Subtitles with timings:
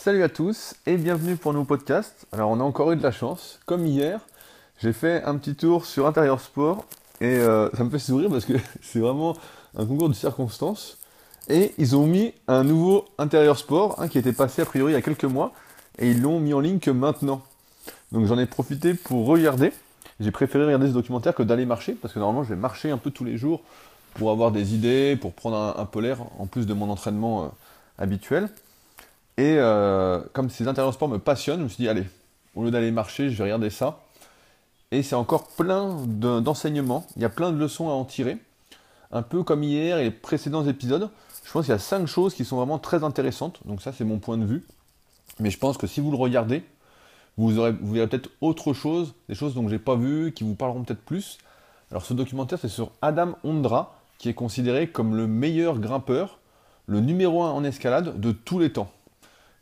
[0.00, 2.28] Salut à tous et bienvenue pour un nouveau podcast.
[2.30, 3.58] Alors on a encore eu de la chance.
[3.66, 4.20] Comme hier,
[4.80, 6.84] j'ai fait un petit tour sur Intérieur Sport
[7.20, 9.36] et euh, ça me fait sourire parce que c'est vraiment
[9.76, 10.98] un concours de circonstances.
[11.48, 14.94] Et ils ont mis un nouveau Intérieur Sport hein, qui était passé a priori il
[14.94, 15.52] y a quelques mois
[15.98, 17.42] et ils l'ont mis en ligne que maintenant.
[18.12, 19.72] Donc j'en ai profité pour regarder.
[20.20, 22.98] J'ai préféré regarder ce documentaire que d'aller marcher parce que normalement je vais marcher un
[22.98, 23.62] peu tous les jours
[24.14, 27.48] pour avoir des idées, pour prendre un, peu l'air en plus de mon entraînement euh,
[27.98, 28.48] habituel.
[29.38, 32.04] Et euh, comme ces intérieurs sport me passionnent, je me suis dit, allez,
[32.56, 34.00] au lieu d'aller marcher, je vais regarder ça.
[34.90, 38.38] Et c'est encore plein d'enseignements, il y a plein de leçons à en tirer.
[39.12, 41.08] Un peu comme hier et les précédents épisodes,
[41.44, 43.60] je pense qu'il y a cinq choses qui sont vraiment très intéressantes.
[43.64, 44.66] Donc ça, c'est mon point de vue.
[45.38, 46.64] Mais je pense que si vous le regardez,
[47.36, 50.42] vous, aurez, vous verrez peut-être autre chose, des choses dont je n'ai pas vu, qui
[50.42, 51.38] vous parleront peut-être plus.
[51.92, 56.40] Alors ce documentaire, c'est sur Adam Ondra, qui est considéré comme le meilleur grimpeur,
[56.86, 58.90] le numéro un en escalade de tous les temps.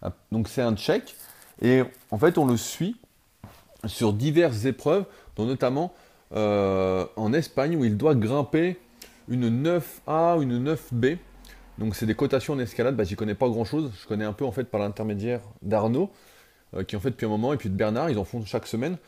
[0.06, 1.16] Ah, donc c'est un tchèque,
[1.60, 2.94] et en fait on le suit
[3.86, 5.04] sur diverses épreuves,
[5.34, 5.92] dont notamment
[6.32, 8.78] euh, en Espagne où il doit grimper
[9.28, 11.18] une 9A, une 9B.
[11.78, 14.32] Donc c'est des cotations en escalade, bah, j'y connais pas grand chose, je connais un
[14.32, 16.12] peu en fait par l'intermédiaire d'Arnaud,
[16.74, 18.68] euh, qui en fait depuis un moment, et puis de Bernard, ils en font chaque
[18.68, 18.98] semaine.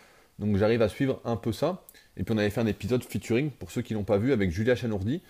[0.41, 1.85] Donc j'arrive à suivre un peu ça.
[2.17, 4.51] Et puis on avait fait un épisode featuring, pour ceux qui l'ont pas vu, avec
[4.51, 5.23] Julia Chanourdi,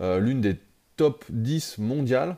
[0.00, 0.56] euh, l'une des
[0.96, 2.36] top 10 mondiales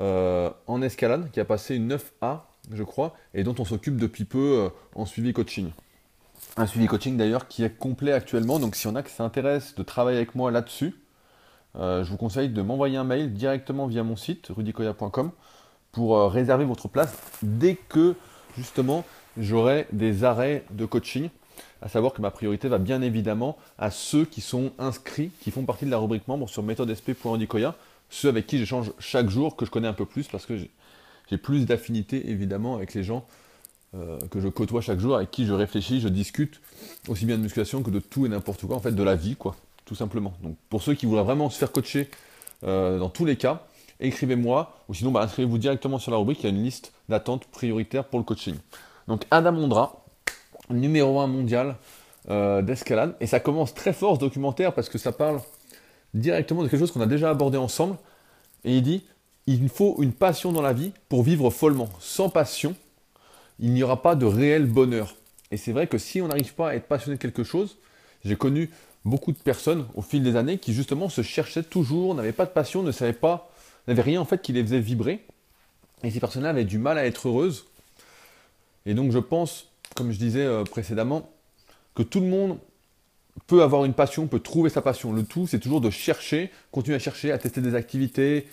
[0.00, 2.40] euh, en escalade, qui a passé une 9A,
[2.72, 5.70] je crois, et dont on s'occupe depuis peu euh, en suivi coaching.
[6.56, 9.82] Un suivi coaching d'ailleurs qui est complet actuellement, donc si on a qui s'intéresse de
[9.82, 10.94] travailler avec moi là-dessus,
[11.78, 15.30] je vous conseille de m'envoyer un mail directement via mon site rudicoya.com
[15.92, 18.14] pour réserver votre place dès que
[18.56, 19.04] justement
[19.36, 21.28] j'aurai des arrêts de coaching.
[21.82, 25.64] À savoir que ma priorité va bien évidemment à ceux qui sont inscrits, qui font
[25.64, 27.74] partie de la rubrique membre sur méthodesp.andicoya,
[28.10, 31.38] ceux avec qui j'échange chaque jour, que je connais un peu plus, parce que j'ai
[31.38, 33.26] plus d'affinité évidemment avec les gens
[33.94, 36.60] euh, que je côtoie chaque jour, avec qui je réfléchis, je discute,
[37.08, 39.36] aussi bien de musculation que de tout et n'importe quoi, en fait de la vie,
[39.36, 40.34] quoi, tout simplement.
[40.42, 42.10] Donc pour ceux qui voudraient vraiment se faire coacher
[42.64, 43.66] euh, dans tous les cas,
[44.00, 47.46] écrivez-moi, ou sinon bah, inscrivez-vous directement sur la rubrique, il y a une liste d'attente
[47.46, 48.56] prioritaire pour le coaching.
[49.08, 50.04] Donc Adam Ondra,
[50.70, 51.76] numéro 1 mondial
[52.28, 53.14] euh, d'escalade.
[53.20, 55.40] Et ça commence très fort ce documentaire parce que ça parle
[56.18, 57.96] directement de quelque chose qu'on a déjà abordé ensemble.
[58.64, 59.04] Et il dit,
[59.46, 61.88] il faut une passion dans la vie pour vivre follement.
[62.00, 62.74] Sans passion,
[63.60, 65.14] il n'y aura pas de réel bonheur.
[65.50, 67.78] Et c'est vrai que si on n'arrive pas à être passionné de quelque chose,
[68.24, 68.70] j'ai connu
[69.04, 72.50] beaucoup de personnes au fil des années qui justement se cherchaient toujours, n'avaient pas de
[72.50, 73.52] passion, ne savaient pas,
[73.86, 75.24] n'avaient rien en fait qui les faisait vibrer.
[76.02, 77.66] Et ces personnes-là avaient du mal à être heureuses.
[78.84, 81.28] Et donc je pense comme je disais euh, précédemment,
[81.96, 82.58] que tout le monde
[83.46, 85.12] peut avoir une passion, peut trouver sa passion.
[85.12, 88.46] Le tout, c'est toujours de chercher, continuer à chercher, à tester des activités,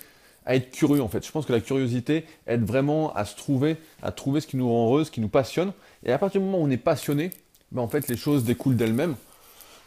[0.46, 1.24] à être curieux en fait.
[1.24, 4.68] Je pense que la curiosité aide vraiment à se trouver, à trouver ce qui nous
[4.68, 5.72] rend heureux, ce qui nous passionne.
[6.04, 7.30] Et à partir du moment où on est passionné,
[7.72, 9.16] ben en fait les choses découlent d'elles-mêmes.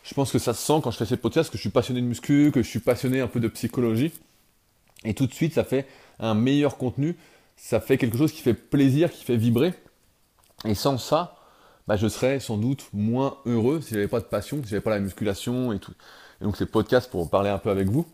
[0.04, 2.02] Je pense que ça se sent quand je fais ces podcasts que je suis passionné
[2.02, 4.12] de muscu, que je suis passionné un peu de psychologie.
[5.04, 5.86] Et tout de suite, ça fait
[6.20, 7.16] un meilleur contenu,
[7.56, 9.74] ça fait quelque chose qui fait plaisir, qui fait vibrer.
[10.66, 11.37] Et sans ça,
[11.88, 14.92] bah, je serais sans doute moins heureux si j'avais pas de passion, si j'avais pas
[14.92, 15.94] la musculation et tout.
[16.42, 18.06] Et donc ces podcasts pour parler un peu avec vous.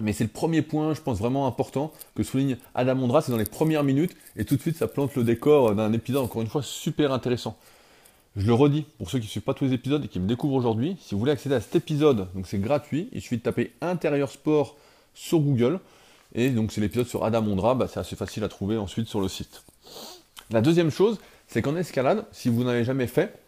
[0.00, 3.38] Mais c'est le premier point, je pense, vraiment important que souligne Adam Ondra, c'est dans
[3.38, 6.48] les premières minutes, et tout de suite ça plante le décor d'un épisode, encore une
[6.48, 7.58] fois, super intéressant.
[8.36, 10.28] Je le redis, pour ceux qui ne suivent pas tous les épisodes et qui me
[10.28, 13.42] découvrent aujourd'hui, si vous voulez accéder à cet épisode, donc c'est gratuit, il suffit de
[13.42, 14.76] taper intérieur sport
[15.14, 15.80] sur Google,
[16.36, 19.20] et donc c'est l'épisode sur Adam Ondra, bah, c'est assez facile à trouver ensuite sur
[19.20, 19.64] le site.
[20.50, 21.18] La deuxième chose,
[21.48, 23.38] c'est qu'en escalade, si vous n'avez jamais fait,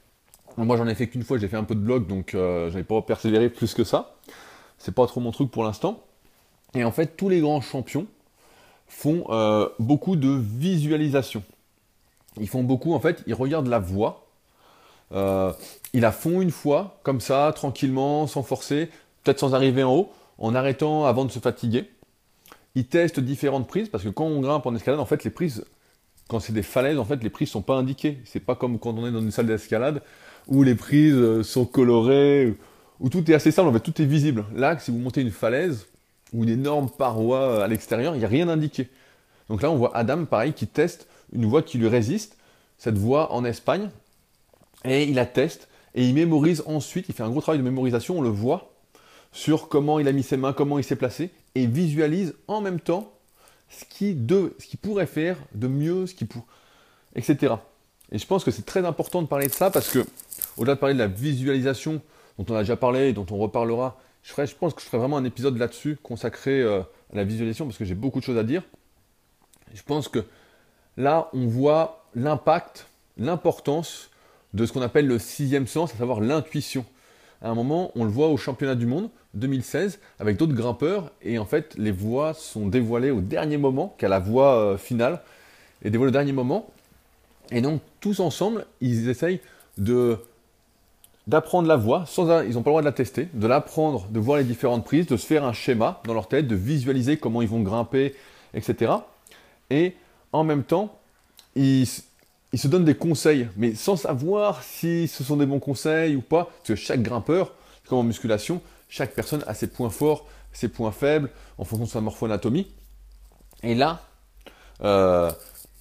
[0.56, 2.72] moi j'en ai fait qu'une fois, j'ai fait un peu de blog, donc euh, je
[2.72, 4.16] n'avais pas persévéré plus que ça.
[4.78, 6.02] C'est pas trop mon truc pour l'instant.
[6.74, 8.06] Et en fait, tous les grands champions
[8.88, 11.42] font euh, beaucoup de visualisation.
[12.40, 14.26] Ils font beaucoup, en fait, ils regardent la voie.
[15.12, 15.52] Euh,
[15.92, 18.88] ils la font une fois, comme ça, tranquillement, sans forcer,
[19.22, 21.90] peut-être sans arriver en haut, en arrêtant avant de se fatiguer.
[22.76, 25.64] Ils testent différentes prises, parce que quand on grimpe en escalade, en fait, les prises
[26.30, 28.18] quand c'est des falaises, en fait, les prises sont pas indiquées.
[28.24, 30.00] C'est pas comme quand on est dans une salle d'escalade
[30.46, 32.54] où les prises euh, sont colorées,
[33.00, 34.44] où tout est assez simple, en fait, tout est visible.
[34.54, 35.86] Là, si vous montez une falaise
[36.32, 38.88] ou une énorme paroi euh, à l'extérieur, il n'y a rien indiqué.
[39.48, 42.36] Donc là, on voit Adam, pareil, qui teste une voie qui lui résiste,
[42.78, 43.90] cette voie en Espagne,
[44.84, 48.18] et il la teste, et il mémorise ensuite, il fait un gros travail de mémorisation,
[48.18, 48.72] on le voit,
[49.32, 52.78] sur comment il a mis ses mains, comment il s'est placé, et visualise en même
[52.78, 53.12] temps
[53.70, 56.04] ce qui, de, ce qui pourrait faire de mieux,
[57.14, 57.54] etc.
[58.12, 60.04] Et je pense que c'est très important de parler de ça parce que,
[60.56, 62.02] au-delà de parler de la visualisation,
[62.38, 65.16] dont on a déjà parlé et dont on reparlera, je pense que je ferai vraiment
[65.16, 66.80] un épisode là-dessus consacré euh,
[67.12, 68.62] à la visualisation parce que j'ai beaucoup de choses à dire.
[69.72, 70.24] Je pense que
[70.96, 72.86] là, on voit l'impact,
[73.16, 74.10] l'importance
[74.52, 76.84] de ce qu'on appelle le sixième sens, à savoir l'intuition.
[77.42, 81.38] À un moment, on le voit au championnat du monde 2016 avec d'autres grimpeurs, et
[81.38, 85.20] en fait, les voix sont dévoilées au dernier moment, qu'à la voix euh, finale,
[85.82, 86.70] et dévoilées au dernier moment.
[87.50, 89.40] Et donc, tous ensemble, ils essayent
[89.78, 90.18] de
[91.26, 94.18] d'apprendre la voix, sans, ils n'ont pas le droit de la tester, de l'apprendre, de
[94.18, 97.40] voir les différentes prises, de se faire un schéma dans leur tête, de visualiser comment
[97.40, 98.16] ils vont grimper,
[98.52, 98.92] etc.
[99.68, 99.94] Et
[100.32, 100.98] en même temps,
[101.54, 101.86] ils,
[102.58, 106.44] se donnent des conseils, mais sans savoir si ce sont des bons conseils ou pas,
[106.44, 107.52] parce que chaque grimpeur,
[107.88, 111.90] comme en musculation, chaque personne a ses points forts, ses points faibles, en fonction de
[111.90, 112.66] sa morpho-anatomie.
[113.62, 114.02] Et là,
[114.82, 115.30] euh,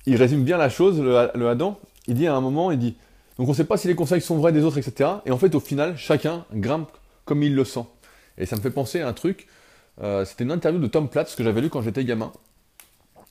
[0.06, 1.80] il résume bien la chose, le, le Adam.
[2.08, 2.96] Il dit à un moment, il dit,
[3.38, 5.10] donc on ne sait pas si les conseils sont vrais des autres, etc.
[5.26, 6.92] Et en fait, au final, chacun grimpe
[7.26, 7.86] comme il le sent.
[8.38, 9.48] Et ça me fait penser à un truc.
[10.02, 12.32] Euh, c'était une interview de Tom Platz que j'avais lu quand j'étais gamin,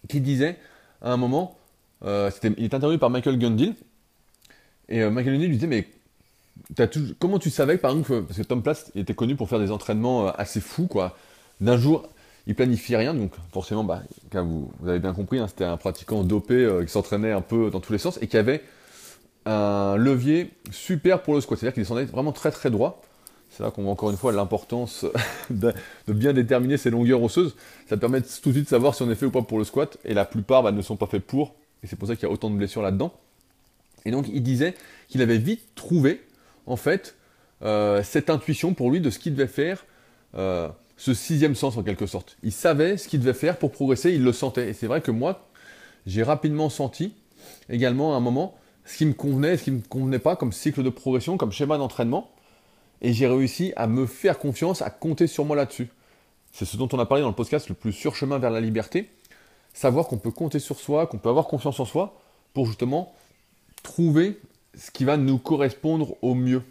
[0.09, 0.59] qui disait
[1.03, 1.59] à un moment,
[2.05, 3.75] euh, il est interviewé par Michael Gundil,
[4.89, 5.89] et euh, Michael Gundil lui disait mais
[7.19, 10.29] comment tu savais par exemple parce que Tom Platz était connu pour faire des entraînements
[10.29, 11.17] assez fous quoi.
[11.61, 12.09] D'un jour,
[12.47, 14.03] il planifiait rien, donc forcément, bah,
[14.33, 17.81] vous, vous, avez bien compris, hein, c'était un pratiquant dopé qui s'entraînait un peu dans
[17.81, 18.63] tous les sens et qui avait
[19.49, 21.59] un levier super pour le squat.
[21.59, 23.03] C'est-à-dire qu'il descendait vraiment très très droit.
[23.51, 25.07] C'est là qu'on voit encore une fois l'importance
[25.51, 25.73] de,
[26.09, 27.57] bien déterminer ses longueurs osseuses.
[27.89, 29.65] Ça permet tout de suite de savoir si on est fait ou pas pour le
[29.65, 29.97] squat.
[30.05, 31.55] Et la plupart bah, ne sont pas faits pour.
[31.83, 33.13] Et c'est pour ça qu'il y a autant de blessures là-dedans.
[34.05, 34.75] Et donc il disait
[35.09, 36.23] qu'il avait vite trouvé,
[36.67, 37.17] en fait,
[37.63, 39.85] euh, cette intuition pour lui de ce qu'il devait faire,
[40.37, 42.37] euh, ce sixième sens en quelque sorte.
[42.43, 44.71] Il savait ce qu'il devait faire pour progresser, il le sentait.
[44.71, 45.49] Et c'est vrai que moi,
[46.07, 47.15] j'ai rapidement senti
[47.69, 48.55] également à un moment
[48.85, 51.53] ce qui me convenait ce qui ne me convenait pas comme cycle de progression, comme
[51.53, 52.31] schéma d'entraînement.
[53.03, 55.89] Et j'ai réussi à me faire confiance, à compter sur moi là-dessus.
[56.53, 58.61] C'est ce dont on a parlé dans le podcast, le plus sûr chemin vers la
[58.61, 59.11] liberté.
[59.79, 62.21] Savoir qu'on peut compter sur soi, qu'on peut avoir confiance en soi
[62.53, 63.15] pour justement
[63.85, 64.41] trouver
[64.77, 66.65] ce qui va nous correspondre au mieux.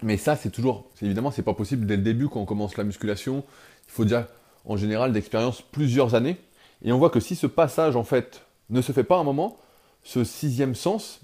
[0.00, 2.84] Mais ça, c'est toujours, évidemment, c'est pas possible dès le début quand on commence la
[2.84, 3.44] musculation.
[3.86, 4.28] Il faut déjà,
[4.64, 6.38] en général, d'expérience plusieurs années.
[6.82, 8.40] Et on voit que si ce passage, en fait,
[8.70, 9.58] ne se fait pas à un moment,
[10.02, 11.20] ce sixième sens,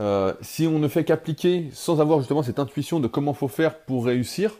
[0.00, 3.78] euh, si on ne fait qu'appliquer sans avoir justement cette intuition de comment faut faire
[3.78, 4.58] pour réussir,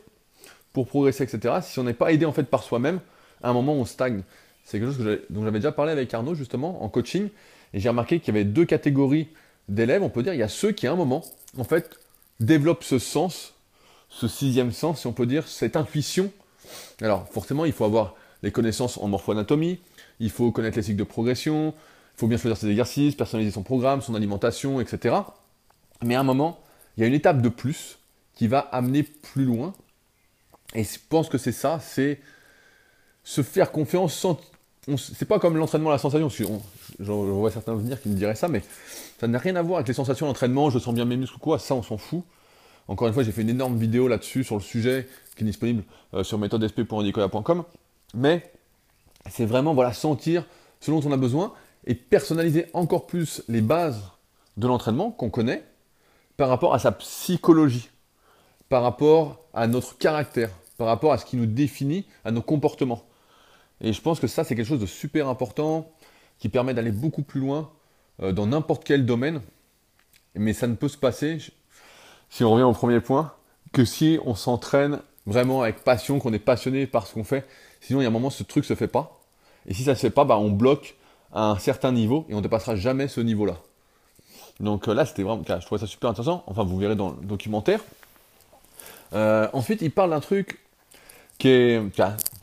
[0.72, 3.00] pour progresser, etc., si on n'est pas aidé en fait par soi-même,
[3.43, 4.22] à un moment on stagne.
[4.67, 7.29] C'est quelque chose dont j'avais déjà parlé avec Arnaud justement en coaching,
[7.73, 9.29] et j'ai remarqué qu'il y avait deux catégories
[9.69, 10.03] d'élèves.
[10.03, 11.25] On peut dire il y a ceux qui à un moment
[11.57, 11.99] en fait
[12.41, 13.55] développent ce sens,
[14.09, 16.33] ce sixième sens, si on peut dire cette intuition.
[17.01, 19.79] Alors forcément il faut avoir les connaissances en morpho-anatomie,
[20.19, 21.73] il faut connaître les cycles de progression,
[22.17, 25.15] il faut bien choisir ses exercices, personnaliser son programme, son alimentation, etc.
[26.03, 26.59] Mais à un moment,
[26.97, 27.99] il y a une étape de plus
[28.35, 29.75] qui va amener plus loin.
[30.75, 32.21] Et je pense que c'est ça, c'est
[33.23, 34.27] se faire confiance.
[34.97, 36.29] C'est pas comme l'entraînement la sensation.
[37.00, 38.62] Je vois certains venir qui me diraient ça, mais
[39.19, 40.71] ça n'a rien à voir avec les sensations d'entraînement.
[40.71, 41.59] Je sens bien mes muscles ou quoi.
[41.59, 42.23] Ça, on s'en fout.
[42.87, 45.83] Encore une fois, j'ai fait une énorme vidéo là-dessus sur le sujet qui est disponible
[46.15, 47.65] euh, sur méthodesp.nicolas.com.
[48.15, 48.53] Mais
[49.29, 50.47] c'est vraiment voilà sentir
[50.81, 51.53] ce dont on a besoin
[51.87, 54.03] et personnaliser encore plus les bases
[54.56, 55.65] de l'entraînement qu'on connaît
[56.37, 57.91] par rapport à sa psychologie,
[58.69, 63.05] par rapport à notre caractère, par rapport à ce qui nous définit, à nos comportements.
[63.81, 65.90] Et je pense que ça, c'est quelque chose de super important
[66.38, 67.70] qui permet d'aller beaucoup plus loin
[68.23, 69.40] euh, dans n'importe quel domaine.
[70.34, 71.39] Mais ça ne peut se passer,
[72.31, 73.32] si on revient au premier point,
[73.72, 77.46] que si on s'entraîne vraiment avec passion, qu'on est passionné par ce qu'on fait.
[77.81, 79.20] Sinon, il y a un moment, ce truc ne se fait pas.
[79.67, 80.96] Et si ça ne se fait pas, bah, on bloque
[81.32, 83.56] à un certain niveau et on ne dépassera jamais ce niveau-là.
[84.60, 86.43] Donc euh, là, c'était vraiment, je trouvais ça super intéressant.
[86.46, 87.81] Enfin, vous verrez dans le documentaire.
[89.12, 90.58] Euh, ensuite, il parle d'un truc
[91.39, 91.82] qui est,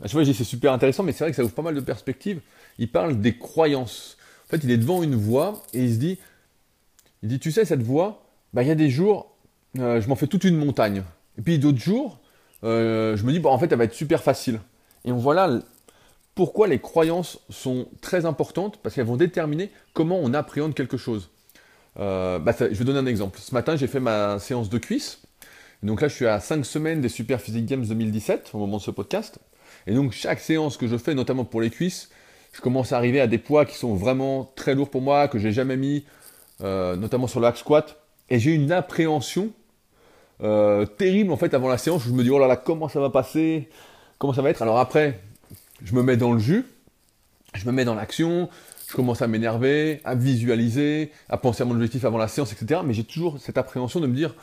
[0.04, 2.40] je vois, c'est super intéressant, mais c'est vrai que ça ouvre pas mal de perspectives.
[2.78, 4.16] Il parle des croyances.
[4.46, 6.18] En fait, il est devant une voie et il se dit,
[7.22, 9.36] il dit, tu sais, cette voie, bah, il y a des jours,
[9.78, 11.02] euh, je m'en fais toute une montagne.
[11.38, 12.20] Et puis d'autres jours,
[12.62, 14.60] je me dis, bah, en fait, elle va être super facile.
[15.04, 15.60] Et on voit là
[16.34, 21.30] pourquoi les croyances sont très importantes Parce qu'elles vont déterminer comment on appréhende quelque chose.
[21.98, 23.38] Euh, bah, je vais donner un exemple.
[23.40, 25.22] Ce matin, j'ai fait ma séance de cuisse.
[25.82, 28.82] Donc là, je suis à 5 semaines des Super Physique Games 2017 au moment de
[28.82, 29.38] ce podcast.
[29.86, 32.10] Et donc, chaque séance que je fais, notamment pour les cuisses,
[32.52, 35.38] je commence à arriver à des poids qui sont vraiment très lourds pour moi, que
[35.38, 36.04] j'ai jamais mis,
[36.62, 38.00] euh, notamment sur le hack squat.
[38.30, 39.50] Et j'ai une appréhension
[40.42, 42.04] euh, terrible en fait avant la séance.
[42.06, 43.68] Où je me dis oh là là, comment ça va passer?
[44.18, 44.62] Comment ça va être?
[44.62, 45.20] Alors après,
[45.82, 46.64] je me mets dans le jus,
[47.54, 48.48] je me mets dans l'action,
[48.88, 52.80] je commence à m'énerver, à visualiser, à penser à mon objectif avant la séance, etc.
[52.84, 54.34] Mais j'ai toujours cette appréhension de me dire,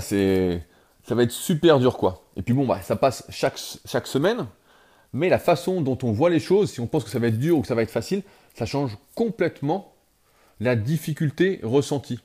[0.00, 0.62] c'est,
[1.08, 2.22] ça va être super dur, quoi.
[2.36, 4.46] Et puis bon, bah, ça passe chaque, chaque semaine,
[5.14, 7.38] mais la façon dont on voit les choses, si on pense que ça va être
[7.38, 8.22] dur ou que ça va être facile,
[8.54, 9.94] ça change complètement
[10.60, 12.20] la difficulté ressentie.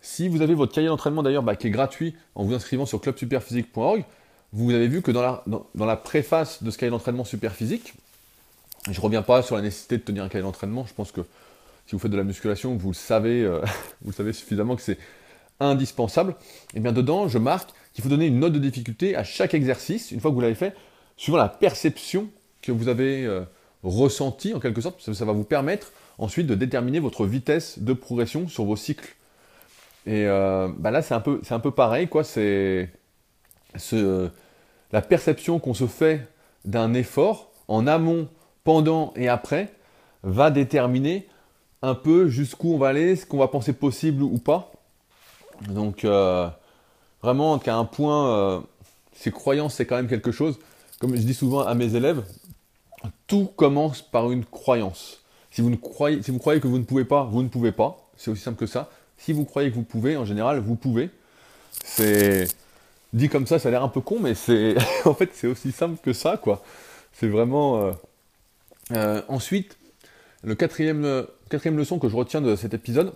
[0.00, 3.00] Si vous avez votre cahier d'entraînement d'ailleurs bah, qui est gratuit en vous inscrivant sur
[3.00, 4.04] clubsuperphysique.org,
[4.54, 7.94] vous avez vu que dans la, dans, la préface de ce cahier d'entraînement Superphysique,
[8.86, 11.20] je ne reviens pas sur la nécessité de tenir un cahier d'entraînement, je pense que
[11.86, 13.60] si vous faites de la musculation, vous le savez, euh,
[14.02, 14.98] vous savez suffisamment que c'est
[15.64, 16.36] indispensable.
[16.74, 20.10] Et bien dedans, je marque qu'il faut donner une note de difficulté à chaque exercice,
[20.10, 20.74] une fois que vous l'avez fait,
[21.16, 22.28] suivant la perception
[22.62, 23.42] que vous avez euh,
[23.82, 25.00] ressentie en quelque sorte.
[25.12, 29.16] Ça, va vous permettre ensuite de déterminer votre vitesse de progression sur vos cycles.
[30.06, 32.24] Et euh, bah là, c'est un, peu, un peu pareil, quoi.
[32.24, 32.90] C'est
[34.92, 36.26] la perception qu'on se fait
[36.64, 38.28] d'un effort en amont,
[38.64, 39.72] pendant et après
[40.22, 41.26] va déterminer
[41.82, 44.71] un peu jusqu'où on va aller, ce qu'on va penser possible ou pas.
[45.68, 46.48] Donc, euh,
[47.22, 48.60] vraiment, qu'à un point, euh,
[49.14, 50.58] ces croyances, c'est quand même quelque chose.
[51.00, 52.22] Comme je dis souvent à mes élèves,
[53.26, 55.20] tout commence par une croyance.
[55.50, 58.08] Si vous, croyez, que vous ne pouvez pas, vous ne pouvez pas.
[58.16, 58.88] C'est aussi simple que ça.
[59.18, 61.10] Si vous croyez que vous pouvez, en général, vous pouvez.
[61.84, 62.48] C'est
[63.12, 65.72] dit comme ça, ça a l'air un peu con, mais c'est en fait c'est aussi
[65.72, 66.62] simple que ça, quoi.
[67.12, 67.92] C'est vraiment.
[68.92, 69.76] Euh, ensuite,
[70.42, 71.26] le quatrième
[71.76, 73.12] leçon que je retiens de cet épisode,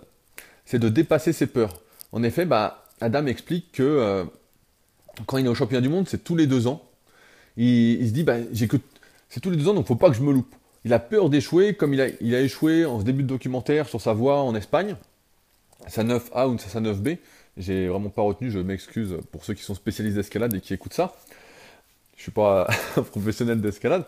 [0.65, 1.73] c'est de dépasser ses peurs.
[2.11, 4.23] En effet, bah, Adam explique que euh,
[5.25, 6.83] quand il est au championnat du monde, c'est tous les deux ans.
[7.57, 8.77] Il, se dit, bah, que
[9.29, 10.53] c'est tous les deux ans, donc faut pas que je me loupe.
[10.85, 13.99] Il a peur d'échouer, comme il a, il échoué en ce début de documentaire sur
[13.99, 14.95] sa voie en Espagne,
[15.87, 17.17] sa 9A ou sa 9B.
[17.57, 20.93] J'ai vraiment pas retenu, je m'excuse pour ceux qui sont spécialistes d'escalade et qui écoutent
[20.93, 21.15] ça.
[22.15, 24.05] Je suis pas un professionnel d'escalade.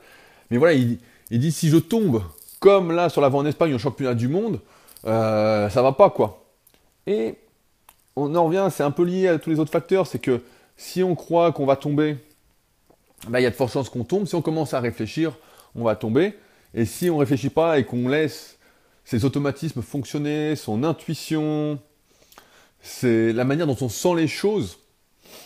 [0.51, 0.99] Mais voilà, il,
[1.31, 2.23] il dit si je tombe
[2.59, 4.59] comme là sur l'avant en Espagne au championnat du monde,
[5.05, 6.45] euh, ça va pas quoi.
[7.07, 7.35] Et
[8.19, 10.41] on en revient, c'est un peu lié à tous les autres facteurs, c'est que
[10.77, 12.17] si on croit qu'on va tomber,
[13.27, 14.27] bah, il y a de fortes chances qu'on tombe.
[14.27, 15.37] Si on commence à réfléchir,
[15.75, 16.37] on va tomber.
[16.73, 18.57] Et si on ne réfléchit pas et qu'on laisse
[19.03, 21.79] ses automatismes fonctionner, son intuition,
[22.81, 24.79] c'est la manière dont on sent les choses,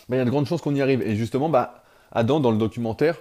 [0.10, 1.01] bah, il y a de grandes chances qu'on y arrive.
[1.01, 3.18] Et justement, bah, Adam, dans le documentaire,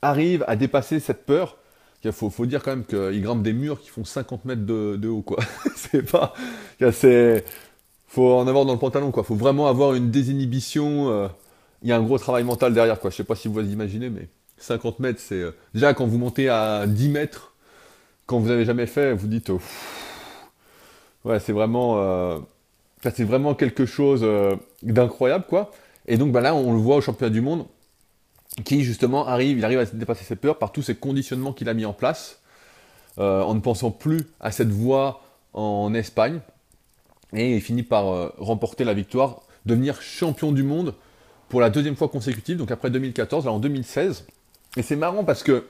[0.00, 1.56] arrive à dépasser cette peur
[2.04, 5.24] il faut, dire quand même qu'il grimpe des murs qui font 50 mètres de, haut,
[5.76, 6.32] c'est pas.
[6.92, 7.44] C'est.
[8.08, 9.22] Faut en avoir dans le pantalon, quoi.
[9.22, 11.10] Faut vraiment avoir une désinhibition.
[11.10, 11.28] Euh,
[11.82, 13.10] il y a un gros travail mental derrière, quoi.
[13.10, 15.34] Je sais pas si vous vous imaginez, mais 50 mètres, c'est.
[15.34, 17.52] Euh, déjà, quand vous montez à 10 mètres,
[18.24, 19.50] quand vous avez jamais fait, vous dites.
[19.50, 19.60] Oh,
[21.26, 21.98] ouais, c'est vraiment.
[21.98, 22.38] Euh,
[23.02, 24.26] c'est vraiment quelque chose
[24.82, 25.70] d'incroyable, quoi.
[26.06, 27.66] Et donc, bah là, on le voit au championnat du monde
[28.64, 31.74] qui justement arrive, il arrive à dépasser ses peurs par tous ces conditionnements qu'il a
[31.74, 32.40] mis en place,
[33.18, 35.22] en ne pensant plus à cette voie
[35.52, 36.40] en Espagne,
[37.32, 40.94] et il finit par euh, remporter la victoire, devenir champion du monde
[41.48, 44.26] pour la deuxième fois consécutive, donc après 2014, là en 2016.
[44.76, 45.66] Et c'est marrant parce que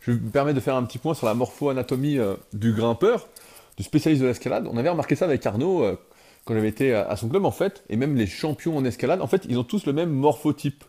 [0.00, 3.28] je me permets de faire un petit point sur la morpho-anatomie euh, du grimpeur,
[3.76, 4.68] du spécialiste de l'escalade.
[4.70, 5.84] On avait remarqué ça avec Arnaud
[6.44, 9.26] quand j'avais été à son club en fait, et même les champions en escalade, en
[9.26, 10.84] fait, ils ont tous le même morphotype.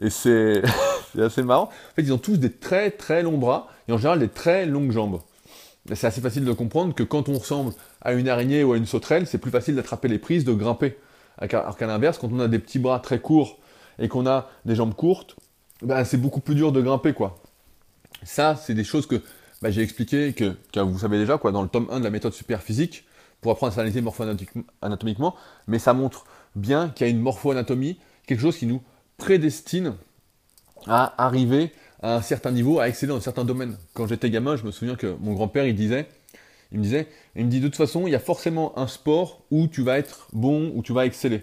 [0.00, 0.62] Et c'est
[1.18, 1.64] assez marrant.
[1.64, 4.66] En fait, ils ont tous des très très longs bras et en général des très
[4.66, 5.20] longues jambes.
[5.94, 7.72] C'est assez facile de comprendre que quand on ressemble
[8.06, 10.96] à une araignée ou à une sauterelle, c'est plus facile d'attraper les prises, de grimper.
[11.38, 13.58] Alors qu'à l'inverse, quand on a des petits bras très courts
[13.98, 15.34] et qu'on a des jambes courtes,
[15.82, 17.42] ben, c'est beaucoup plus dur de grimper, quoi.
[18.22, 19.20] Ça, c'est des choses que
[19.60, 22.32] ben, j'ai expliqué, que, vous savez déjà, quoi, dans le tome 1 de la méthode
[22.32, 23.04] super physique,
[23.40, 25.34] pour apprendre à s'analyser morpho-anatomiquement,
[25.66, 27.98] mais ça montre bien qu'il y a une morpho-anatomie,
[28.28, 28.82] quelque chose qui nous
[29.18, 29.94] prédestine
[30.86, 31.72] à arriver
[32.02, 33.76] à un certain niveau, à exceller dans un certain domaine.
[33.94, 36.06] Quand j'étais gamin, je me souviens que mon grand-père, il disait,
[36.72, 37.06] il me disait,
[37.36, 39.98] il me dit de toute façon, il y a forcément un sport où tu vas
[39.98, 41.42] être bon, où tu vas exceller.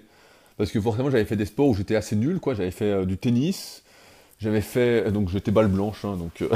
[0.58, 2.54] Parce que forcément, j'avais fait des sports où j'étais assez nul, quoi.
[2.54, 3.84] J'avais fait euh, du tennis,
[4.40, 6.50] j'avais fait, donc j'étais balle blanche, hein, donc euh,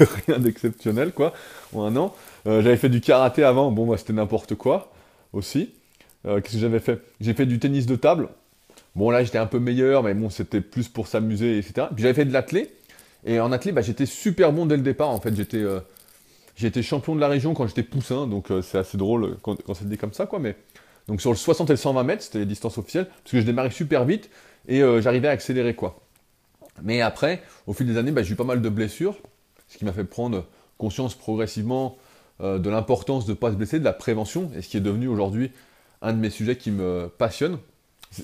[0.26, 1.34] rien d'exceptionnel, quoi,
[1.76, 2.14] un an.
[2.46, 4.92] Euh, j'avais fait du karaté avant, bon, c'était n'importe quoi
[5.32, 5.70] aussi.
[6.24, 7.00] Qu'est-ce que j'avais fait?
[7.20, 8.28] J'ai fait du tennis de table,
[8.94, 11.86] Bon, là, j'étais un peu meilleur, mais bon, c'était plus pour s'amuser, etc.
[11.94, 12.70] Puis j'avais fait de l'athlé.
[13.24, 15.08] Et en athlé, bah, j'étais super bon dès le départ.
[15.08, 15.80] En fait, j'étais euh,
[16.56, 18.26] j'étais champion de la région quand j'étais poussin.
[18.26, 20.38] Donc, euh, c'est assez drôle quand, quand c'est dit comme ça, quoi.
[20.38, 20.56] Mais
[21.08, 23.06] donc, sur le 60 et le 120 mètres, c'était les distances officielles.
[23.06, 24.30] Parce que je démarrais super vite
[24.68, 26.00] et euh, j'arrivais à accélérer, quoi.
[26.82, 29.16] Mais après, au fil des années, bah, j'ai eu pas mal de blessures.
[29.68, 30.46] Ce qui m'a fait prendre
[30.78, 31.96] conscience progressivement
[32.40, 34.50] de l'importance de ne pas se blesser, de la prévention.
[34.56, 35.52] Et ce qui est devenu aujourd'hui
[36.02, 37.58] un de mes sujets qui me passionne.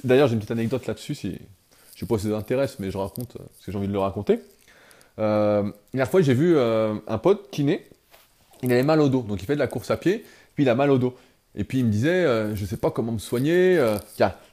[0.05, 2.91] D'ailleurs, j'ai une petite anecdote là-dessus, si, je ne sais pas si ça intéresse, mais
[2.91, 4.41] je raconte, euh, parce que j'ai envie de le raconter.
[5.19, 7.87] Euh, la dernière fois, j'ai vu euh, un pote kiné,
[8.63, 10.25] il avait mal au dos, donc il fait de la course à pied,
[10.55, 11.15] puis il a mal au dos.
[11.55, 12.25] Et puis il me disait,
[12.55, 13.83] je ne sais pas comment me soigner,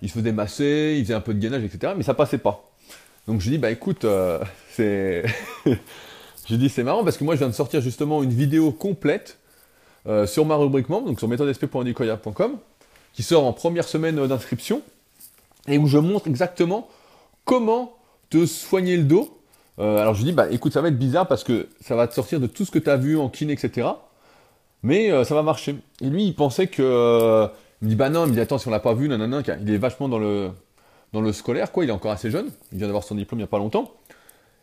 [0.02, 2.72] il se faisait masser, il faisait un peu de gainage, etc., mais ça passait pas.
[3.28, 4.06] Donc je lui dis, bah écoute,
[4.72, 5.26] c'est...
[6.48, 9.38] j'ai dit c'est marrant parce que moi je viens de sortir justement une vidéo complète
[10.08, 12.58] euh, sur ma rubrique donc sur méthodesp.nicoya.com,
[13.14, 14.82] qui sort en première semaine d'inscription,
[15.68, 16.88] et où je montre exactement
[17.44, 17.98] comment
[18.30, 19.35] te soigner le dos.
[19.80, 22.08] Euh, alors je lui dis, bah écoute, ça va être bizarre parce que ça va
[22.08, 23.88] te sortir de tout ce que tu as vu en kiné, etc.
[24.84, 25.76] Mais euh, ça va marcher.
[26.02, 27.48] Et lui, il pensait que...
[27.82, 29.42] il me dit, bah non, il me dit, attends, si on l'a pas vu, nanana,
[29.62, 30.50] il est vachement dans le,
[31.14, 33.44] dans le scolaire, quoi, il est encore assez jeune, il vient d'avoir son diplôme il
[33.44, 33.92] n'y a pas longtemps.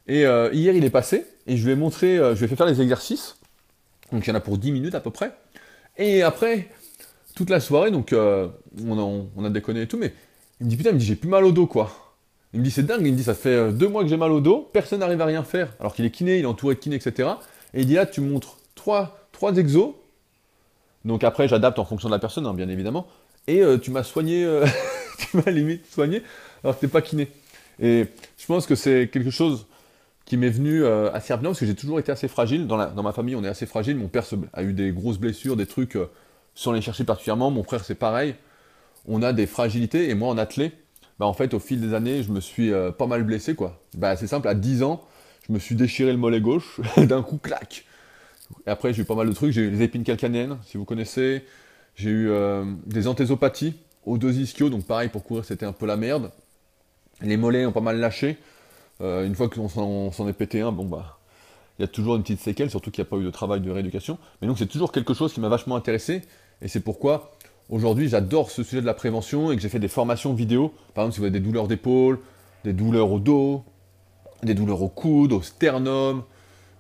[0.09, 2.67] Et hier, il est passé, et je lui ai montré, je lui ai fait faire
[2.67, 3.37] les exercices.
[4.13, 5.33] Donc il y en a pour 10 minutes à peu près.
[5.97, 6.69] Et après,
[7.35, 8.49] toute la soirée, donc euh,
[8.87, 10.13] on, a, déconné et tout, mais
[10.61, 11.91] il me dit putain, il me dit j'ai plus mal au dos quoi.
[12.55, 14.17] Il me dit c'est dingue, il me dit ça fait euh, deux mois que j'ai
[14.17, 15.73] mal au dos, personne n'arrive à rien faire.
[15.81, 17.31] Alors qu'il est kiné, il est entouré de kiné, etc.
[17.75, 19.95] Et il dit là tu montres trois, trois exos.
[21.05, 23.07] Donc après j'adapte en fonction de la personne, hein, bien évidemment.
[23.49, 24.47] Et euh, tu m'as soigné,
[25.19, 26.23] tu m'as limite soigné
[26.63, 27.29] alors que t'es pas kiné.
[27.81, 28.07] Et
[28.39, 29.67] je pense que c'est quelque chose
[30.25, 32.67] qui m'est venu euh, assez rapidement parce que j'ai toujours été assez fragile.
[32.67, 33.97] Dans, la, dans, ma famille, on est assez fragile.
[33.97, 36.11] Mon père a eu des grosses blessures, des trucs euh,
[36.55, 37.51] sans les chercher particulièrement.
[37.51, 38.35] Mon frère, c'est pareil.
[39.07, 40.11] On a des fragilités.
[40.11, 40.75] Et moi, en athlète,
[41.23, 43.55] bah, en fait, au fil des années, je me suis euh, pas mal blessé.
[43.55, 43.81] quoi.
[43.97, 45.05] Bah, c'est simple, à 10 ans,
[45.47, 46.81] je me suis déchiré le mollet gauche.
[46.97, 47.85] D'un coup, clac
[48.67, 49.53] après, j'ai eu pas mal de trucs.
[49.53, 51.45] J'ai eu les épines calcanéennes, si vous connaissez.
[51.95, 52.31] J'ai eu
[52.87, 53.75] des anthésopathies
[54.05, 54.69] aux deux ischios.
[54.69, 56.33] Donc, pareil, pour courir, c'était un peu la merde.
[57.23, 58.37] Les mollets ont pas mal lâché.
[59.01, 59.69] Euh, une fois qu'on
[60.13, 61.19] s'en est pété un, bon bah,
[61.79, 63.61] il y a toujours une petite séquelle, surtout qu'il n'y a pas eu de travail
[63.61, 64.19] de rééducation.
[64.41, 66.23] Mais donc c'est toujours quelque chose qui m'a vachement intéressé,
[66.61, 67.33] et c'est pourquoi
[67.73, 70.73] aujourd'hui j'adore ce sujet de la prévention et que j'ai fait des formations vidéo.
[70.95, 72.21] Par exemple, si vous avez des douleurs d'épaule,
[72.65, 73.65] des douleurs au dos,
[74.45, 76.23] des douleurs au coude, au sternum,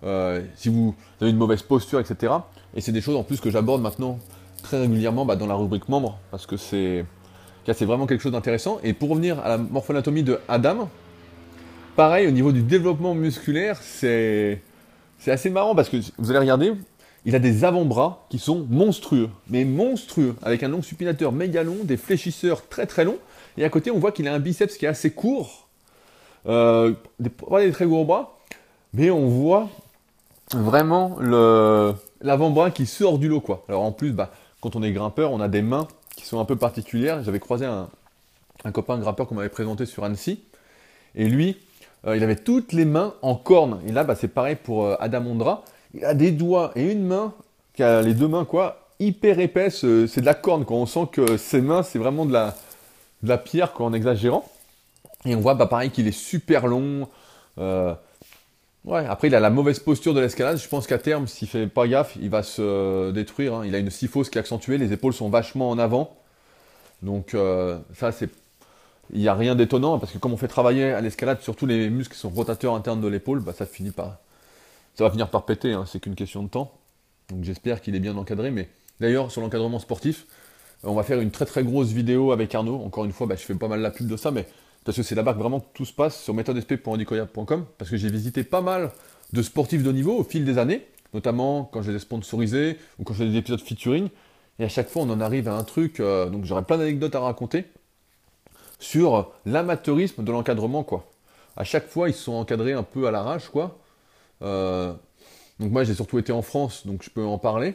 [0.05, 2.33] euh, si vous avez une mauvaise posture, etc.
[2.77, 4.21] Et c'est des choses en plus que j'aborde maintenant
[4.63, 7.05] très régulièrement bah, dans la rubrique membre, parce que c'est
[7.67, 8.79] vraiment quelque chose d'intéressant.
[8.85, 10.89] Et pour revenir à la morphonatomie de Adam,
[11.97, 14.63] Pareil, au niveau du développement musculaire, c'est
[15.27, 16.73] assez marrant parce que vous allez regarder,
[17.25, 21.79] il a des avant-bras qui sont monstrueux, mais monstrueux, avec un long supinateur méga long,
[21.85, 23.19] des fléchisseurs très très longs,
[23.57, 25.69] et à côté on voit qu'il a un biceps qui est assez court,
[26.47, 26.93] euh,
[27.49, 28.39] pas des très gros bras,
[28.95, 29.69] mais on voit
[30.55, 31.19] vraiment
[32.21, 33.43] l'avant-bras qui sort du lot.
[33.69, 36.45] Alors en plus, bah, quand on est grimpeur, on a des mains qui sont un
[36.45, 37.23] peu particulières.
[37.23, 37.89] J'avais croisé un,
[38.73, 40.41] copain grimpeur qu'on m'avait présenté sur Annecy,
[41.15, 41.57] et lui,
[42.07, 43.81] euh, il avait toutes les mains en cornes.
[43.87, 45.65] Et là, bah, c'est pareil pour euh, Adam Ondra.
[45.95, 47.35] Il a des doigts et une main,
[47.75, 49.85] qui a les deux mains, quoi, hyper épaisses.
[49.85, 50.77] Euh, c'est de la corne, quoi.
[50.77, 54.49] On sent que ses mains, c'est vraiment de la, pierre, quoi, en exagérant.
[55.25, 57.09] Et on voit, bah, pareil, qu'il est super long.
[58.85, 60.59] Ouais, après, il a la mauvaise posture de l'escalade.
[60.59, 63.55] Je pense qu'à terme, s'il fait pas gaffe, il va se détruire.
[63.55, 63.63] Hein.
[63.65, 64.77] Il a une syphose qui est accentuée.
[64.77, 66.17] Les épaules sont vachement en avant.
[67.01, 67.37] Donc,
[67.95, 68.29] ça, c'est
[69.13, 71.91] il n'y a rien d'étonnant parce que comme on fait travailler à l'escalade surtout les
[71.91, 74.19] muscles qui sont rotateurs internes de l'épaule, bah, ça finit par,
[74.95, 75.73] ça va finir par péter.
[75.73, 76.73] Hein, c'est qu'une question de temps.
[77.31, 78.51] Donc j'espère qu'il est bien encadré.
[78.51, 78.69] Mais
[79.01, 80.27] d'ailleurs sur l'encadrement sportif,
[80.85, 82.83] on va faire une très très grosse vidéo avec Arnaud.
[82.83, 84.47] Encore une fois, bah, je fais pas mal la pub de ça, mais
[84.85, 88.43] parce que c'est là-bas que vraiment tout se passe sur méthodesp.andicoya.com parce que j'ai visité
[88.43, 88.91] pas mal
[89.33, 93.05] de sportifs de niveau au fil des années, notamment quand je les ai sponsorisés ou
[93.05, 94.09] quand je fais des épisodes featuring.
[94.59, 96.01] Et à chaque fois, on en arrive à un truc.
[96.01, 97.65] Euh, donc j'aurais plein d'anecdotes à raconter
[98.79, 101.09] sur l'amateurisme de l'encadrement, quoi.
[101.57, 103.79] À chaque fois, ils sont encadrés un peu à l'arrache, quoi.
[104.43, 104.93] Euh,
[105.61, 107.75] donc moi, j'ai surtout été en France, donc je peux en parler.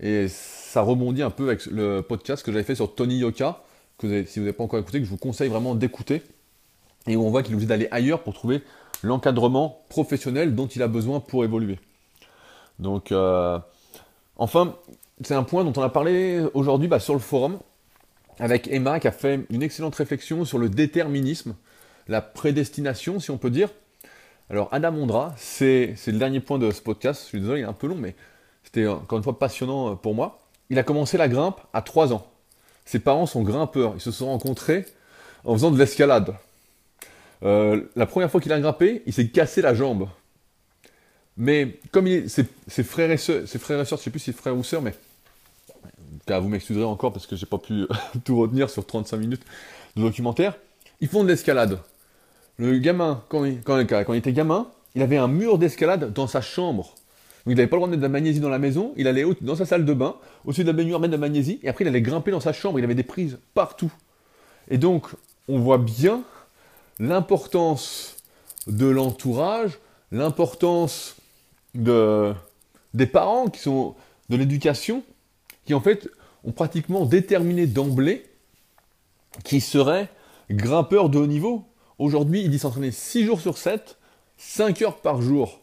[0.00, 3.62] Et ça rebondit un peu avec le podcast que j'avais fait sur Tony Yoka,
[3.98, 6.22] que si vous n'avez pas encore écouté, que je vous conseille vraiment d'écouter.
[7.06, 8.62] Et où on voit qu'il vous aide d'aller ailleurs pour trouver
[9.02, 11.78] l'encadrement professionnel dont il a besoin pour évoluer.
[12.78, 13.58] Donc, euh,
[14.36, 14.76] enfin,
[15.22, 17.58] c'est un point dont on a parlé aujourd'hui bah, sur le forum
[18.38, 21.54] avec Emma qui a fait une excellente réflexion sur le déterminisme,
[22.08, 23.68] la prédestination, si on peut dire.
[24.50, 27.22] Alors, Adam Ondra, c'est le dernier point de ce podcast.
[27.22, 28.14] Je suis désolé, il est un peu long, mais
[28.62, 30.42] c'était encore une fois passionnant euh, pour moi.
[30.70, 32.26] Il a commencé la grimpe à 3 ans.
[32.84, 33.92] Ses parents sont grimpeurs.
[33.94, 34.84] Ils se sont rencontrés
[35.44, 36.34] en faisant de l'escalade.
[37.42, 40.08] Euh, la première fois qu'il a grimpé, il s'est cassé la jambe.
[41.36, 42.44] Mais comme il, ses,
[42.84, 44.94] frères et sœurs, ses frères et je sais plus si frères ou sœurs, mais
[46.28, 47.86] vous m'excuserez encore parce que j'ai pas pu
[48.24, 49.42] tout retenir sur 35 minutes
[49.96, 50.54] de documentaire,
[51.00, 51.78] ils font de l'escalade.
[52.58, 53.60] Le gamin, quand il,
[54.14, 56.94] était gamin, il avait un mur d'escalade dans sa chambre.
[57.44, 59.06] Donc il n'avait pas le droit de mettre de la magnésie dans la maison, il
[59.08, 61.68] allait dans sa salle de bain, au-dessus de la baignoire mettre de la magnésie, et
[61.68, 63.92] après il allait grimper dans sa chambre, il avait des prises partout.
[64.70, 65.08] Et donc,
[65.48, 66.22] on voit bien
[66.98, 68.16] l'importance
[68.66, 69.78] de l'entourage,
[70.10, 71.16] l'importance
[71.74, 72.32] de,
[72.94, 73.94] des parents qui sont
[74.30, 75.02] de l'éducation
[75.66, 76.08] qui en fait
[76.44, 78.24] ont pratiquement déterminé d'emblée
[79.44, 80.08] qui serait
[80.50, 81.64] grimpeur de haut niveau.
[81.98, 83.96] Aujourd'hui, il dit s'entraîner 6 jours sur 7,
[84.36, 85.60] 5 heures par jour.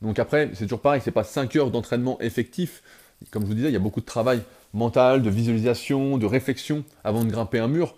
[0.00, 2.82] Donc après, c'est toujours pareil, c'est pas 5 heures d'entraînement effectif.
[3.30, 4.42] Comme je vous disais, il y a beaucoup de travail
[4.74, 7.94] mental, de visualisation, de réflexion avant de grimper un mur.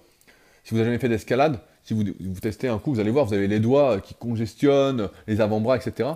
[0.65, 3.27] Si vous n'avez jamais fait d'escalade, si vous, vous, testez un coup, vous allez voir,
[3.27, 6.09] vous avez les doigts qui congestionnent, les avant-bras, etc.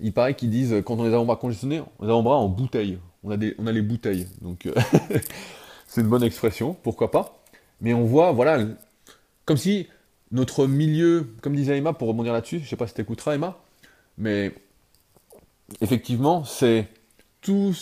[0.00, 2.98] Il paraît qu'ils disent, quand on a les avant-bras congestionnés, les avant-bras en bouteille.
[3.22, 4.26] On a, des, on a les bouteilles.
[4.42, 4.74] Donc, euh,
[5.86, 7.40] c'est une bonne expression, pourquoi pas.
[7.80, 8.58] Mais on voit, voilà,
[9.44, 9.86] comme si
[10.34, 13.56] notre milieu, comme disait Emma, pour rebondir là-dessus, je sais pas si tu écouteras Emma,
[14.18, 14.52] mais
[15.80, 16.88] effectivement, c'est
[17.40, 17.72] tout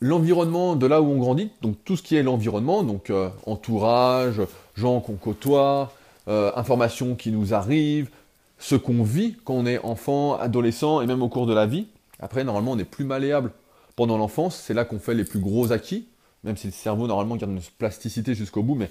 [0.00, 4.42] l'environnement de là où on grandit, donc tout ce qui est l'environnement, donc euh, entourage,
[4.74, 5.92] gens qu'on côtoie,
[6.26, 8.10] euh, informations qui nous arrivent,
[8.58, 11.86] ce qu'on vit quand on est enfant, adolescent et même au cours de la vie.
[12.18, 13.52] Après, normalement, on est plus malléable
[13.94, 16.08] pendant l'enfance, c'est là qu'on fait les plus gros acquis,
[16.42, 18.90] même si le cerveau, normalement, garde une plasticité jusqu'au bout, mais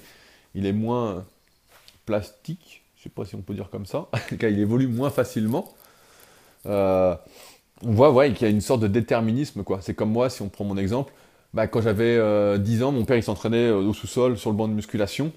[0.56, 1.26] il est moins
[2.06, 5.74] plastique, je sais pas si on peut dire comme ça, car il évolue moins facilement.
[6.66, 7.16] Euh,
[7.84, 9.64] on voit qu'il y a une sorte de déterminisme.
[9.82, 11.14] C'est comme moi, si on prend mon exemple,
[11.54, 14.68] bah, quand j'avais 10 euh, ans, mon père il s'entraînait au sous-sol sur le banc
[14.68, 15.32] de musculation.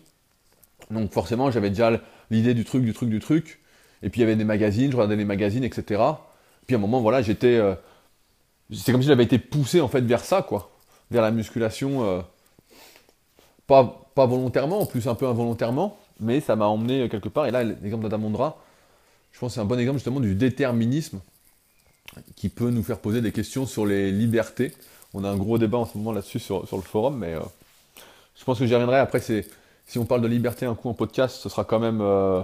[0.90, 1.92] Donc forcément, j'avais déjà
[2.30, 3.60] l'idée du truc, du truc, du truc.
[4.02, 6.02] Et puis il y avait des magazines, je regardais les magazines, etc.
[6.66, 7.56] Puis à un moment, voilà, j'étais.
[7.56, 7.74] Euh,
[8.72, 10.70] c'est comme si j'avais été poussé en fait vers ça, quoi.
[11.10, 12.04] Vers la musculation.
[12.04, 12.20] Euh,
[13.66, 17.46] pas, pas volontairement, en plus un peu involontairement, mais ça m'a emmené euh, quelque part.
[17.46, 18.58] Et là, l'exemple d'Adamondra,
[19.32, 21.20] je pense que c'est un bon exemple justement du déterminisme
[22.36, 24.72] qui peut nous faire poser des questions sur les libertés.
[25.14, 27.34] On a un gros débat en ce moment là-dessus sur, sur, le forum, mais
[28.38, 28.98] je pense que j'y reviendrai.
[28.98, 32.00] Après, si on parle de liberté un coup en podcast, ce sera quand même.
[32.00, 32.42] Euh,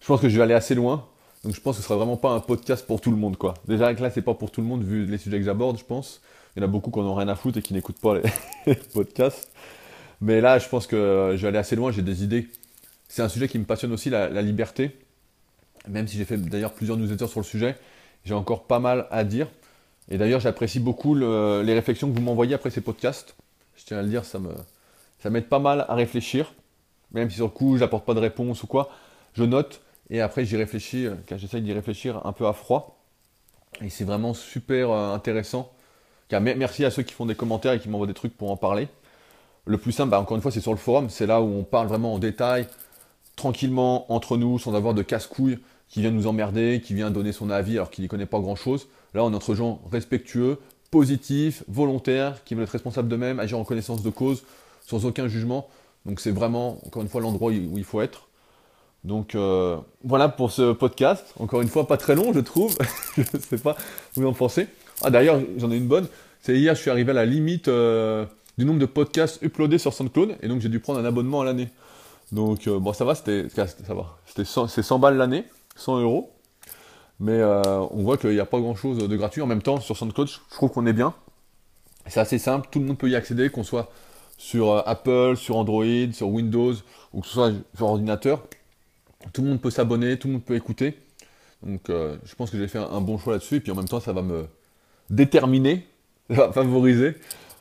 [0.00, 1.04] je pense que je vais aller assez loin.
[1.44, 3.54] Donc je pense que ce sera vraiment pas un podcast pour tout le monde, quoi.
[3.68, 6.20] Déjà là, c'est pas pour tout le monde vu les sujets que j'aborde, je pense.
[6.56, 8.18] Il y en a beaucoup qui n'ont rien à foutre et qui n'écoutent pas
[8.66, 9.50] les, podcasts.
[10.22, 11.92] Mais là, je pense que je vais aller assez loin.
[11.92, 12.48] J'ai des idées.
[13.08, 14.98] C'est un sujet qui me passionne aussi, la, liberté.
[15.88, 17.76] Même si j'ai fait d'ailleurs plusieurs newsletters sur le sujet,
[18.24, 19.48] j'ai encore pas mal à dire.
[20.10, 23.36] Et d'ailleurs, j'apprécie beaucoup les réflexions que vous m'envoyez après ces podcasts.
[23.76, 24.50] Je tiens à le dire, ça me,
[25.18, 26.52] ça m'aide pas mal à réfléchir.
[27.12, 28.90] Même si sur le coup, j'apporte pas de réponse ou quoi,
[29.34, 32.98] je note et après j'y réfléchis, euh, car j'essaye d'y réfléchir un peu à froid.
[33.82, 35.72] Et c'est vraiment super euh, intéressant.
[36.30, 38.88] Merci à ceux qui font des commentaires et qui m'envoient des trucs pour en parler.
[39.64, 41.08] Le plus simple, bah, encore une fois, c'est sur le forum.
[41.10, 42.66] C'est là où on parle vraiment en détail,
[43.36, 47.50] tranquillement, entre nous, sans avoir de casse-couilles qui vient nous emmerder, qui vient donner son
[47.50, 48.88] avis alors qu'il n'y connaît pas grand-chose.
[49.14, 50.58] Là, on est entre gens respectueux,
[50.90, 54.42] positifs, volontaires, qui veulent être responsables d'eux-mêmes, agir en connaissance de cause,
[54.86, 55.68] sans aucun jugement.
[56.06, 58.28] Donc c'est vraiment, encore une fois, l'endroit où il faut être.
[59.04, 61.24] Donc euh, voilà pour ce podcast.
[61.38, 62.76] Encore une fois, pas très long, je trouve.
[63.16, 63.76] je ne sais pas
[64.14, 64.66] vous en pensez.
[65.02, 66.08] Ah d'ailleurs, j'en ai une bonne.
[66.40, 68.24] C'est hier, je suis arrivé à la limite euh,
[68.58, 71.44] du nombre de podcasts uploadés sur SoundCloud, et donc j'ai dû prendre un abonnement à
[71.44, 71.68] l'année.
[72.32, 74.18] Donc euh, bon, ça va, c'était ça va.
[74.26, 75.44] C'était c'est 100 balles l'année,
[75.76, 76.32] 100 euros.
[77.18, 79.40] Mais on voit qu'il n'y a pas grand-chose de gratuit.
[79.40, 81.14] En même temps, sur SoundCloud, je trouve qu'on est bien.
[82.06, 83.90] C'est assez simple, tout le monde peut y accéder, qu'on soit
[84.36, 86.74] sur euh, Apple, sur Android, sur Windows,
[87.12, 88.42] ou que ce soit sur ordinateur.
[89.32, 90.98] Tout le monde peut s'abonner, tout le monde peut écouter.
[91.62, 93.56] Donc euh, je pense que j'ai fait un, bon choix là-dessus.
[93.56, 94.46] Et puis en même temps, ça va me
[95.10, 95.86] déterminer,
[96.30, 97.16] ça va favoriser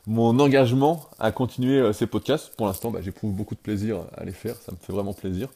[0.07, 2.55] mon engagement à continuer euh, ces podcasts.
[2.55, 4.55] Pour l'instant, bah, j'éprouve beaucoup de plaisir à les faire.
[4.57, 5.49] Ça me fait vraiment plaisir.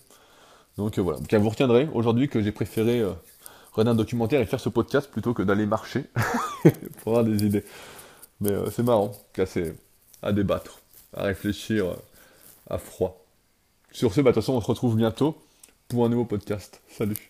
[0.77, 1.19] Donc voilà.
[1.19, 3.03] Donc, vous retiendrez aujourd'hui que j'ai préféré
[3.73, 6.05] regarder un documentaire et faire ce podcast plutôt que d'aller marcher
[7.03, 7.65] pour avoir des idées.
[8.41, 9.11] Mais c'est marrant.
[9.45, 9.75] C'est
[10.21, 10.79] à débattre
[11.13, 11.95] à réfléchir euh,
[12.69, 13.25] à froid.
[13.91, 15.37] Sur ce, bah, de toute façon, on se retrouve bientôt
[15.87, 16.81] pour un nouveau podcast.
[16.89, 17.28] Salut